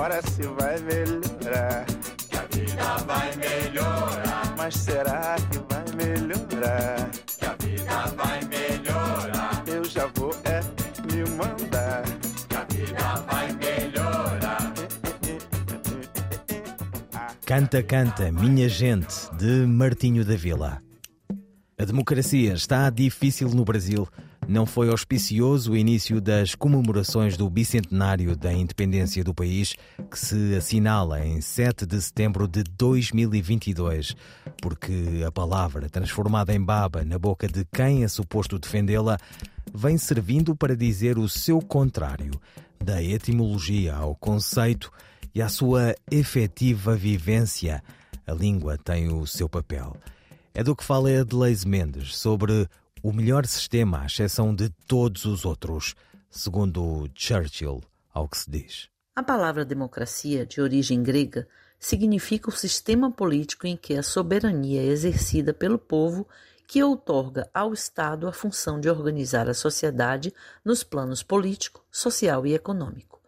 Ora 0.06 0.22
se 0.22 0.42
vai 0.42 0.78
melhorar. 0.82 1.84
Que 2.30 2.36
a 2.36 2.42
vida 2.42 2.96
vai 3.08 3.28
melhorar. 3.38 4.54
Mas 4.56 4.76
será 4.76 5.34
que 5.50 5.58
vai 5.68 5.84
melhorar? 5.96 7.10
Que 7.36 7.44
a 7.44 7.54
vida 7.54 8.14
vai 8.16 8.40
melhorar. 8.44 9.64
Eu 9.66 9.82
já 9.84 10.06
vou 10.14 10.30
é 10.44 10.60
me 11.12 11.28
mandar. 11.30 12.04
Que 12.48 12.54
a 12.54 12.64
vida 12.66 13.16
vai 13.26 13.52
melhorar. 13.54 14.72
Canta, 17.44 17.82
canta, 17.82 18.30
minha 18.30 18.68
gente, 18.68 19.28
de 19.36 19.66
Martinho 19.66 20.24
da 20.24 20.36
Vila. 20.36 20.80
A 21.76 21.84
democracia 21.84 22.54
está 22.54 22.88
difícil 22.90 23.48
no 23.48 23.64
Brasil. 23.64 24.06
Não 24.48 24.64
foi 24.64 24.88
auspicioso 24.90 25.72
o 25.72 25.76
início 25.76 26.20
das 26.20 26.54
comemorações 26.54 27.36
do 27.36 27.50
bicentenário 27.50 28.36
da 28.36 28.52
independência 28.52 29.24
do 29.24 29.34
país, 29.34 29.74
que 30.08 30.16
se 30.16 30.54
assinala 30.54 31.26
em 31.26 31.40
7 31.40 31.84
de 31.84 32.00
setembro 32.00 32.46
de 32.46 32.62
2022, 32.62 34.14
porque 34.62 35.24
a 35.26 35.32
palavra 35.32 35.88
transformada 35.88 36.54
em 36.54 36.62
baba 36.62 37.04
na 37.04 37.18
boca 37.18 37.48
de 37.48 37.64
quem 37.64 38.04
é 38.04 38.08
suposto 38.08 38.56
defendê-la 38.56 39.18
vem 39.74 39.98
servindo 39.98 40.54
para 40.54 40.76
dizer 40.76 41.18
o 41.18 41.28
seu 41.28 41.60
contrário, 41.60 42.30
da 42.82 43.02
etimologia 43.02 43.96
ao 43.96 44.14
conceito 44.14 44.92
e 45.34 45.42
à 45.42 45.48
sua 45.48 45.92
efetiva 46.08 46.94
vivência. 46.94 47.82
A 48.24 48.32
língua 48.32 48.78
tem 48.78 49.12
o 49.12 49.26
seu 49.26 49.48
papel. 49.48 49.96
É 50.54 50.62
do 50.62 50.76
que 50.76 50.84
fala 50.84 51.10
Edleise 51.10 51.66
Mendes 51.66 52.16
sobre 52.16 52.68
o 53.06 53.12
melhor 53.12 53.46
sistema, 53.46 54.00
à 54.00 54.06
exceção 54.06 54.52
de 54.52 54.68
todos 54.68 55.26
os 55.26 55.44
outros, 55.44 55.94
segundo 56.28 57.08
Churchill, 57.14 57.80
ao 58.12 58.28
que 58.28 58.36
se 58.36 58.50
diz. 58.50 58.88
A 59.14 59.22
palavra 59.22 59.64
democracia, 59.64 60.44
de 60.44 60.60
origem 60.60 61.04
grega, 61.04 61.46
significa 61.78 62.48
o 62.48 62.52
sistema 62.52 63.08
político 63.08 63.64
em 63.64 63.76
que 63.76 63.94
a 63.94 64.02
soberania 64.02 64.82
é 64.82 64.86
exercida 64.86 65.54
pelo 65.54 65.78
povo 65.78 66.26
que 66.66 66.82
outorga 66.82 67.48
ao 67.54 67.72
Estado 67.72 68.26
a 68.26 68.32
função 68.32 68.80
de 68.80 68.90
organizar 68.90 69.48
a 69.48 69.54
sociedade 69.54 70.34
nos 70.64 70.82
planos 70.82 71.22
político, 71.22 71.84
social 71.92 72.44
e 72.44 72.54
econômico. 72.54 73.20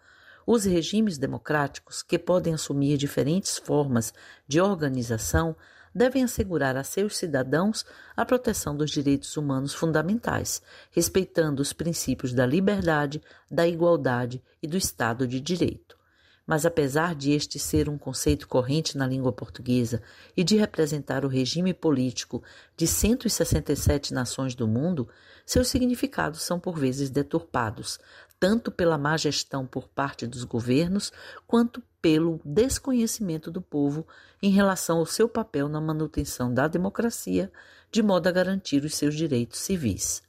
Os 0.44 0.64
regimes 0.64 1.18
democráticos, 1.18 2.02
que 2.02 2.18
podem 2.18 2.52
assumir 2.52 2.96
diferentes 2.96 3.58
formas 3.58 4.12
de 4.44 4.60
organização, 4.60 5.54
devem 5.98 6.22
assegurar 6.22 6.76
a 6.76 6.84
seus 6.84 7.16
cidadãos 7.16 7.84
a 8.16 8.24
proteção 8.24 8.74
dos 8.74 8.90
direitos 8.90 9.36
humanos 9.36 9.74
fundamentais, 9.74 10.62
respeitando 10.92 11.60
os 11.60 11.72
princípios 11.72 12.32
da 12.32 12.46
liberdade, 12.46 13.20
da 13.50 13.66
igualdade 13.66 14.40
e 14.62 14.68
do 14.68 14.76
Estado 14.76 15.26
de 15.26 15.40
Direito. 15.40 15.98
Mas 16.46 16.64
apesar 16.64 17.14
de 17.14 17.32
este 17.32 17.58
ser 17.58 17.90
um 17.90 17.98
conceito 17.98 18.48
corrente 18.48 18.96
na 18.96 19.06
língua 19.06 19.32
portuguesa 19.32 20.00
e 20.34 20.42
de 20.42 20.56
representar 20.56 21.24
o 21.24 21.28
regime 21.28 21.74
político 21.74 22.42
de 22.74 22.86
167 22.86 24.14
nações 24.14 24.54
do 24.54 24.66
mundo, 24.66 25.08
seus 25.44 25.68
significados 25.68 26.42
são 26.42 26.58
por 26.58 26.78
vezes 26.78 27.10
deturpados, 27.10 27.98
tanto 28.40 28.70
pela 28.70 28.96
má 28.96 29.16
gestão 29.16 29.66
por 29.66 29.88
parte 29.88 30.26
dos 30.26 30.44
governos, 30.44 31.12
quanto 31.46 31.82
pelo 32.00 32.40
desconhecimento 32.44 33.50
do 33.50 33.60
povo 33.60 34.06
em 34.42 34.50
relação 34.50 34.98
ao 34.98 35.06
seu 35.06 35.28
papel 35.28 35.68
na 35.68 35.80
manutenção 35.80 36.52
da 36.52 36.68
democracia, 36.68 37.50
de 37.90 38.02
modo 38.02 38.28
a 38.28 38.32
garantir 38.32 38.84
os 38.84 38.94
seus 38.94 39.14
direitos 39.14 39.58
civis. 39.60 40.22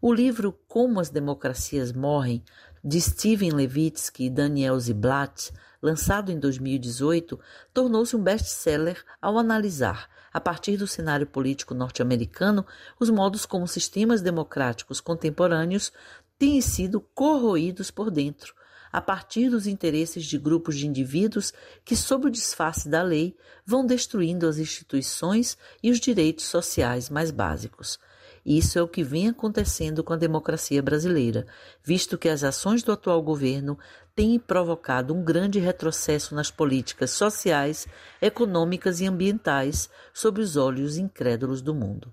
O 0.00 0.12
livro 0.12 0.56
Como 0.66 1.00
as 1.00 1.10
Democracias 1.10 1.92
Morrem, 1.92 2.44
de 2.84 3.00
Steven 3.00 3.50
Levitsky 3.50 4.26
e 4.26 4.30
Daniel 4.30 4.78
Ziblatt, 4.78 5.52
lançado 5.82 6.30
em 6.30 6.38
2018, 6.38 7.38
tornou-se 7.72 8.14
um 8.16 8.22
best-seller 8.22 9.04
ao 9.20 9.38
analisar, 9.38 10.08
a 10.32 10.40
partir 10.40 10.76
do 10.76 10.86
cenário 10.86 11.26
político 11.26 11.74
norte-americano, 11.74 12.64
os 12.98 13.10
modos 13.10 13.46
como 13.46 13.66
sistemas 13.66 14.22
democráticos 14.22 15.00
contemporâneos 15.00 15.92
têm 16.38 16.60
sido 16.60 17.00
corroídos 17.00 17.90
por 17.90 18.10
dentro, 18.10 18.54
a 18.92 19.00
partir 19.00 19.50
dos 19.50 19.66
interesses 19.66 20.24
de 20.24 20.38
grupos 20.38 20.76
de 20.76 20.86
indivíduos 20.86 21.52
que, 21.84 21.96
sob 21.96 22.26
o 22.26 22.30
disfarce 22.30 22.88
da 22.88 23.02
lei, 23.02 23.36
vão 23.66 23.84
destruindo 23.84 24.46
as 24.46 24.58
instituições 24.58 25.58
e 25.82 25.90
os 25.90 26.00
direitos 26.00 26.46
sociais 26.46 27.10
mais 27.10 27.30
básicos. 27.30 27.98
Isso 28.46 28.78
é 28.78 28.82
o 28.82 28.88
que 28.88 29.02
vem 29.02 29.28
acontecendo 29.28 30.02
com 30.02 30.14
a 30.14 30.16
democracia 30.16 30.82
brasileira, 30.82 31.46
visto 31.84 32.16
que 32.16 32.30
as 32.30 32.42
ações 32.42 32.82
do 32.82 32.92
atual 32.92 33.22
governo 33.22 33.78
têm 34.14 34.38
provocado 34.38 35.14
um 35.14 35.22
grande 35.22 35.58
retrocesso 35.58 36.34
nas 36.34 36.50
políticas 36.50 37.10
sociais, 37.10 37.86
econômicas 38.22 39.00
e 39.00 39.06
ambientais 39.06 39.90
sob 40.14 40.40
os 40.40 40.56
olhos 40.56 40.96
incrédulos 40.96 41.60
do 41.60 41.74
mundo. 41.74 42.12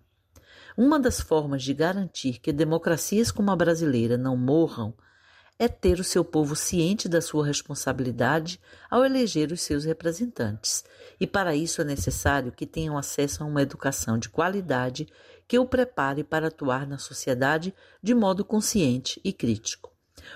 Uma 0.77 0.99
das 0.99 1.21
formas 1.21 1.63
de 1.63 1.73
garantir 1.73 2.37
que 2.39 2.51
democracias 2.51 3.31
como 3.31 3.49
a 3.49 3.55
brasileira 3.55 4.17
não 4.17 4.35
morram 4.35 4.93
é 5.57 5.69
ter 5.69 6.01
o 6.01 6.03
seu 6.03 6.25
povo 6.25 6.53
ciente 6.53 7.07
da 7.07 7.21
sua 7.21 7.45
responsabilidade 7.45 8.59
ao 8.91 9.05
eleger 9.05 9.53
os 9.53 9.61
seus 9.61 9.85
representantes, 9.85 10.83
e 11.17 11.25
para 11.25 11.55
isso 11.55 11.81
é 11.81 11.85
necessário 11.85 12.51
que 12.51 12.65
tenham 12.65 12.97
acesso 12.97 13.41
a 13.41 13.45
uma 13.45 13.61
educação 13.61 14.17
de 14.17 14.27
qualidade 14.27 15.07
que 15.47 15.57
o 15.57 15.65
prepare 15.65 16.25
para 16.25 16.47
atuar 16.47 16.85
na 16.85 16.97
sociedade 16.97 17.73
de 18.03 18.13
modo 18.13 18.43
consciente 18.43 19.21
e 19.23 19.31
crítico. 19.31 19.93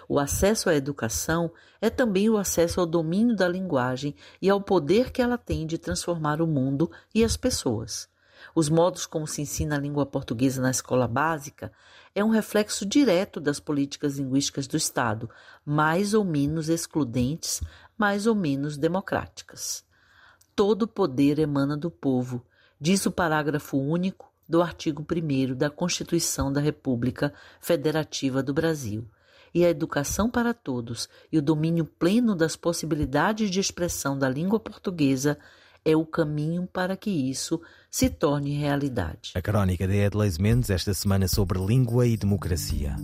O 0.08 0.20
acesso 0.20 0.70
à 0.70 0.76
educação 0.76 1.52
é 1.82 1.90
também 1.90 2.30
o 2.30 2.38
acesso 2.38 2.80
ao 2.80 2.86
domínio 2.86 3.36
da 3.36 3.48
linguagem 3.48 4.16
e 4.42 4.50
ao 4.50 4.62
poder 4.62 5.12
que 5.12 5.22
ela 5.22 5.38
tem 5.38 5.68
de 5.68 5.78
transformar 5.78 6.42
o 6.42 6.48
mundo 6.48 6.90
e 7.14 7.26
as 7.26 7.36
pessoas. 7.36 8.08
Os 8.56 8.70
modos 8.70 9.06
como 9.06 9.28
se 9.28 9.42
ensina 9.42 9.76
a 9.76 9.80
língua 9.80 10.06
portuguesa 10.06 10.62
na 10.62 10.72
escola 10.72 11.08
básica 11.08 11.72
é 12.16 12.24
um 12.24 12.30
reflexo 12.30 12.86
direto 12.86 13.40
das 13.40 13.60
políticas 13.60 14.18
linguísticas 14.18 14.68
do 14.68 14.78
Estado, 14.78 15.30
mais 15.66 16.14
ou 16.14 16.24
menos 16.24 16.70
excludentes, 16.70 17.62
mais 17.98 18.26
ou 18.26 18.36
menos 18.36 18.78
democráticas. 18.78 19.84
Todo 20.56 20.88
poder 20.88 21.40
emana 21.40 21.78
do 21.78 21.92
povo, 21.92 22.46
diz 22.80 23.06
o 23.06 23.12
parágrafo 23.12 23.78
único 23.78 24.30
do 24.48 24.64
artigo 24.64 25.06
1 25.06 25.56
da 25.56 25.70
Constituição 25.70 26.52
da 26.52 26.60
República 26.60 27.32
Federativa 27.62 28.42
do 28.42 28.54
Brasil. 28.54 29.08
E 29.54 29.64
a 29.64 29.70
educação 29.70 30.30
para 30.30 30.54
todos 30.54 31.08
e 31.32 31.38
o 31.38 31.42
domínio 31.42 31.86
pleno 31.86 32.36
das 32.36 32.56
possibilidades 32.56 33.50
de 33.50 33.60
expressão 33.60 34.18
da 34.18 34.30
língua 34.30 34.60
portuguesa 34.60 35.38
é 35.84 35.96
o 35.96 36.06
caminho 36.06 36.68
para 36.72 36.96
que 36.96 37.10
isso 37.10 37.62
se 37.90 38.10
torne 38.10 38.58
realidade. 38.58 39.32
A 39.36 39.42
crónica 39.42 39.88
de 39.88 39.96
Edleis 39.96 40.38
Mendes 40.38 40.70
esta 40.70 40.94
semana 40.94 41.28
sobre 41.28 41.60
língua 41.60 42.06
e 42.06 42.18
democracia. 42.18 42.96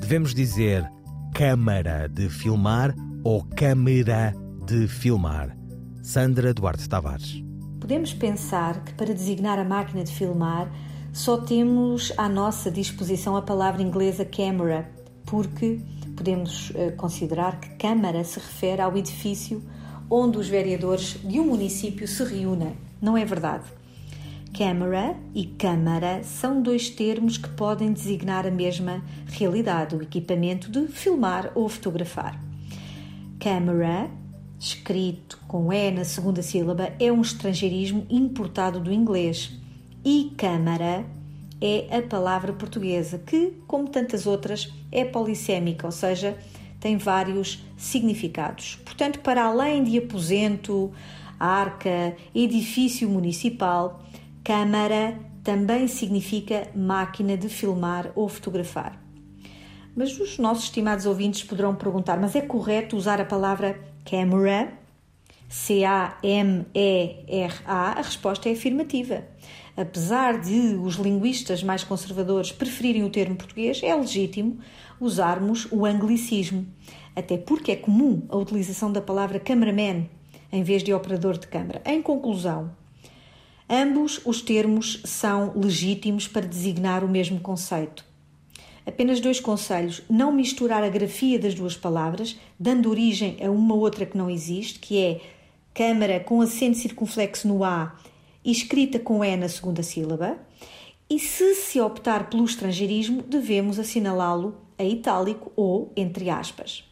Devemos 0.00 0.34
dizer 0.34 0.88
câmara 1.34 2.08
de 2.08 2.28
filmar 2.28 2.94
ou 3.24 3.44
câmera 3.44 4.34
de 4.66 4.86
filmar? 4.86 5.56
Sandra 6.02 6.52
Duarte 6.52 6.88
Tavares. 6.88 7.42
Podemos 7.80 8.12
pensar 8.12 8.84
que 8.84 8.94
para 8.94 9.14
designar 9.14 9.58
a 9.58 9.64
máquina 9.64 10.04
de 10.04 10.12
filmar 10.12 10.70
só 11.12 11.36
temos 11.36 12.12
à 12.16 12.28
nossa 12.28 12.70
disposição 12.70 13.36
a 13.36 13.42
palavra 13.42 13.82
inglesa 13.82 14.24
camera, 14.24 14.90
porque 15.26 15.80
podemos 16.16 16.70
uh, 16.70 16.96
considerar 16.96 17.60
que 17.60 17.68
câmara 17.76 18.24
se 18.24 18.38
refere 18.38 18.80
ao 18.80 18.96
edifício 18.96 19.62
onde 20.10 20.38
os 20.38 20.48
vereadores 20.48 21.16
de 21.24 21.40
um 21.40 21.46
município 21.46 22.06
se 22.06 22.24
reúnem. 22.24 22.74
Não 23.00 23.16
é 23.16 23.24
verdade. 23.24 23.64
Câmara 24.56 25.16
e 25.34 25.46
câmara 25.46 26.22
são 26.22 26.60
dois 26.60 26.90
termos 26.90 27.38
que 27.38 27.48
podem 27.48 27.90
designar 27.90 28.46
a 28.46 28.50
mesma 28.50 29.02
realidade, 29.26 29.96
o 29.96 30.02
equipamento 30.02 30.70
de 30.70 30.86
filmar 30.88 31.50
ou 31.54 31.68
fotografar. 31.70 32.38
Câmara, 33.40 34.10
escrito 34.60 35.40
com 35.48 35.72
E 35.72 35.90
na 35.90 36.04
segunda 36.04 36.42
sílaba, 36.42 36.92
é 37.00 37.10
um 37.10 37.22
estrangeirismo 37.22 38.06
importado 38.10 38.78
do 38.78 38.92
inglês. 38.92 39.58
E 40.04 40.32
câmara 40.36 41.06
é 41.58 41.96
a 41.96 42.02
palavra 42.02 42.52
portuguesa, 42.52 43.18
que, 43.18 43.54
como 43.66 43.88
tantas 43.88 44.26
outras, 44.26 44.70
é 44.90 45.04
polissémica, 45.04 45.86
ou 45.86 45.92
seja, 45.92 46.36
tem 46.82 46.96
vários 46.96 47.64
significados. 47.76 48.76
Portanto, 48.84 49.20
para 49.20 49.44
além 49.44 49.84
de 49.84 49.96
aposento, 49.96 50.92
arca, 51.38 52.16
edifício 52.34 53.08
municipal, 53.08 54.02
câmara 54.42 55.16
também 55.44 55.86
significa 55.86 56.66
máquina 56.74 57.36
de 57.36 57.48
filmar 57.48 58.10
ou 58.16 58.28
fotografar. 58.28 59.00
Mas 59.94 60.18
os 60.18 60.38
nossos 60.38 60.64
estimados 60.64 61.06
ouvintes 61.06 61.44
poderão 61.44 61.72
perguntar: 61.72 62.20
mas 62.20 62.34
é 62.34 62.40
correto 62.40 62.96
usar 62.96 63.20
a 63.20 63.24
palavra 63.24 63.80
camera? 64.04 64.72
C-A-M-E-R-A? 65.48 66.02
A 67.66 68.02
resposta 68.02 68.48
é 68.48 68.52
afirmativa. 68.52 69.22
Apesar 69.76 70.38
de 70.38 70.76
os 70.82 70.96
linguistas 70.96 71.62
mais 71.62 71.82
conservadores 71.82 72.52
preferirem 72.52 73.04
o 73.04 73.10
termo 73.10 73.36
português, 73.36 73.80
é 73.82 73.94
legítimo 73.94 74.58
usarmos 75.00 75.66
o 75.70 75.86
anglicismo, 75.86 76.66
até 77.16 77.38
porque 77.38 77.72
é 77.72 77.76
comum 77.76 78.22
a 78.28 78.36
utilização 78.36 78.92
da 78.92 79.00
palavra 79.00 79.40
cameraman 79.40 80.06
em 80.52 80.62
vez 80.62 80.84
de 80.84 80.92
operador 80.92 81.38
de 81.38 81.46
câmara. 81.46 81.80
Em 81.86 82.02
conclusão, 82.02 82.70
ambos 83.68 84.20
os 84.26 84.42
termos 84.42 85.00
são 85.04 85.52
legítimos 85.56 86.28
para 86.28 86.46
designar 86.46 87.02
o 87.02 87.08
mesmo 87.08 87.40
conceito. 87.40 88.04
Apenas 88.86 89.20
dois 89.20 89.40
conselhos: 89.40 90.02
não 90.10 90.30
misturar 90.30 90.84
a 90.84 90.90
grafia 90.90 91.38
das 91.38 91.54
duas 91.54 91.76
palavras, 91.76 92.38
dando 92.60 92.90
origem 92.90 93.38
a 93.42 93.50
uma 93.50 93.74
outra 93.74 94.04
que 94.04 94.18
não 94.18 94.28
existe, 94.28 94.78
que 94.78 94.98
é 94.98 95.20
câmara 95.72 96.20
com 96.20 96.42
acento 96.42 96.76
circunflexo 96.76 97.48
no 97.48 97.64
A 97.64 97.96
e 98.44 98.50
escrita 98.50 98.98
com 98.98 99.24
E 99.24 99.36
na 99.36 99.48
segunda 99.48 99.82
sílaba. 99.82 100.38
E 101.08 101.18
se 101.18 101.54
se 101.54 101.80
optar 101.80 102.30
pelo 102.30 102.44
estrangeirismo, 102.44 103.22
devemos 103.22 103.78
assinalá-lo 103.78 104.56
a 104.78 104.84
itálico 104.84 105.52
ou 105.54 105.92
entre 105.96 106.30
aspas. 106.30 106.84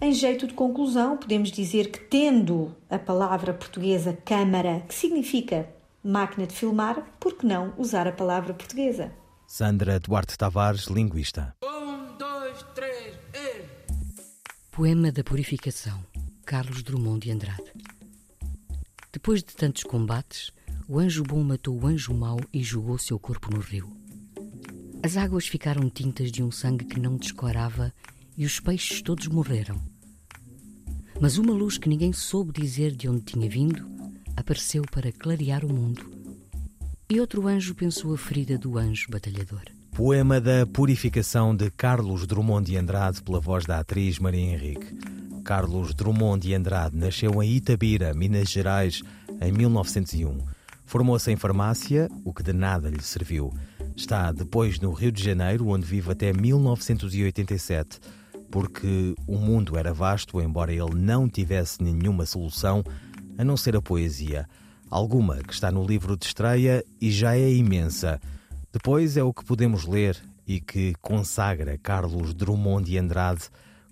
Em 0.00 0.12
jeito 0.12 0.46
de 0.46 0.54
conclusão, 0.54 1.16
podemos 1.16 1.50
dizer 1.50 1.90
que, 1.90 1.98
tendo 1.98 2.72
a 2.88 2.98
palavra 2.98 3.52
portuguesa 3.52 4.16
câmara, 4.24 4.84
que 4.86 4.94
significa 4.94 5.68
máquina 6.04 6.46
de 6.46 6.54
filmar, 6.54 7.02
por 7.18 7.34
que 7.34 7.44
não 7.44 7.74
usar 7.76 8.06
a 8.06 8.12
palavra 8.12 8.54
portuguesa? 8.54 9.12
Sandra 9.46 9.98
Duarte 9.98 10.38
Tavares, 10.38 10.84
linguista. 10.84 11.56
Um, 11.64 12.16
dois, 12.16 12.62
três, 12.74 13.16
e... 13.34 13.64
Poema 14.70 15.10
da 15.10 15.24
Purificação, 15.24 15.98
Carlos 16.44 16.82
Drummond 16.84 17.20
de 17.26 17.32
Andrade. 17.32 17.72
Depois 19.28 19.42
de 19.42 19.54
tantos 19.54 19.82
combates, 19.82 20.50
o 20.88 20.98
anjo 20.98 21.22
bom 21.22 21.42
matou 21.42 21.78
o 21.78 21.86
anjo 21.86 22.14
mau 22.14 22.40
e 22.50 22.62
jogou 22.62 22.96
seu 22.96 23.18
corpo 23.18 23.54
no 23.54 23.60
rio. 23.60 23.86
As 25.02 25.18
águas 25.18 25.46
ficaram 25.46 25.90
tintas 25.90 26.32
de 26.32 26.42
um 26.42 26.50
sangue 26.50 26.86
que 26.86 26.98
não 26.98 27.18
descorava 27.18 27.92
e 28.38 28.46
os 28.46 28.58
peixes 28.58 29.02
todos 29.02 29.28
morreram. 29.28 29.78
Mas 31.20 31.36
uma 31.36 31.52
luz 31.52 31.76
que 31.76 31.90
ninguém 31.90 32.10
soube 32.10 32.58
dizer 32.58 32.96
de 32.96 33.06
onde 33.06 33.20
tinha 33.20 33.50
vindo 33.50 33.86
apareceu 34.34 34.82
para 34.90 35.12
clarear 35.12 35.62
o 35.62 35.74
mundo. 35.74 36.10
E 37.10 37.20
outro 37.20 37.46
anjo 37.46 37.74
pensou 37.74 38.14
a 38.14 38.16
ferida 38.16 38.56
do 38.56 38.78
anjo 38.78 39.10
batalhador. 39.10 39.64
Poema 39.92 40.40
da 40.40 40.66
Purificação 40.66 41.54
de 41.54 41.70
Carlos 41.70 42.26
Drummond 42.26 42.64
de 42.64 42.78
Andrade 42.78 43.22
pela 43.22 43.40
voz 43.40 43.66
da 43.66 43.78
atriz 43.78 44.18
Maria 44.18 44.40
Henrique. 44.40 45.17
Carlos 45.48 45.94
Drummond 45.94 46.46
de 46.46 46.54
Andrade 46.54 46.94
nasceu 46.94 47.42
em 47.42 47.52
Itabira, 47.52 48.12
Minas 48.12 48.50
Gerais, 48.50 49.02
em 49.40 49.50
1901. 49.50 50.40
Formou-se 50.84 51.32
em 51.32 51.36
farmácia, 51.36 52.06
o 52.22 52.34
que 52.34 52.42
de 52.42 52.52
nada 52.52 52.90
lhe 52.90 53.00
serviu. 53.00 53.50
Está 53.96 54.30
depois 54.30 54.78
no 54.78 54.92
Rio 54.92 55.10
de 55.10 55.24
Janeiro, 55.24 55.68
onde 55.68 55.86
vive 55.86 56.12
até 56.12 56.34
1987, 56.34 57.98
porque 58.50 59.14
o 59.26 59.38
mundo 59.38 59.78
era 59.78 59.90
vasto, 59.90 60.38
embora 60.38 60.70
ele 60.70 60.94
não 60.94 61.26
tivesse 61.26 61.82
nenhuma 61.82 62.26
solução 62.26 62.84
a 63.38 63.42
não 63.42 63.56
ser 63.56 63.74
a 63.74 63.80
poesia. 63.80 64.46
Alguma 64.90 65.36
que 65.36 65.54
está 65.54 65.72
no 65.72 65.82
livro 65.82 66.14
de 66.14 66.26
estreia 66.26 66.84
e 67.00 67.10
já 67.10 67.38
é 67.38 67.50
imensa. 67.50 68.20
Depois 68.70 69.16
é 69.16 69.22
o 69.22 69.32
que 69.32 69.46
podemos 69.46 69.86
ler 69.86 70.14
e 70.46 70.60
que 70.60 70.92
consagra 71.00 71.78
Carlos 71.78 72.34
Drummond 72.34 72.84
de 72.84 72.98
Andrade 72.98 73.48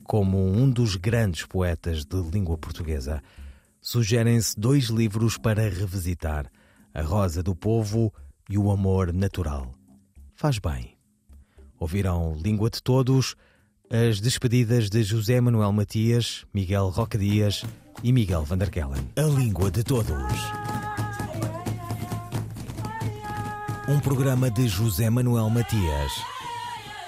como 0.07 0.39
um 0.39 0.71
dos 0.71 0.97
grandes 0.97 1.45
poetas 1.45 2.05
de 2.05 2.21
língua 2.21 2.57
portuguesa. 2.57 3.23
Sugerem-se 3.81 4.59
dois 4.59 4.85
livros 4.85 5.37
para 5.37 5.69
revisitar: 5.69 6.51
A 6.95 7.03
Rosa 7.03 7.43
do 7.43 7.55
Povo 7.55 8.13
e 8.49 8.57
O 8.57 8.71
Amor 8.71 9.13
Natural 9.13 9.77
faz 10.37 10.59
bem. 10.59 10.97
Ouviram 11.81 12.37
Língua 12.37 12.71
de 12.71 12.83
Todos, 12.83 13.35
as 13.91 14.21
despedidas 14.21 14.89
de 14.89 15.03
José 15.03 15.41
Manuel 15.41 15.73
Matias, 15.73 16.45
Miguel 16.53 16.89
Roque 16.89 17.19
Dias 17.19 17.65
e 18.03 18.13
Miguel 18.13 18.45
Vanderkellen. 18.45 19.11
A 19.17 19.23
Língua 19.23 19.71
de 19.71 19.83
Todos. 19.83 20.33
Um 23.89 24.01
programa 24.01 24.51
de 24.51 24.69
José 24.69 25.09
Manuel 25.09 25.49
Matias, 25.49 26.13